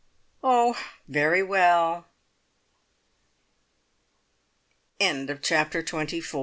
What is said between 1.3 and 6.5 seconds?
well! CHAPTER TWENTY FIVE.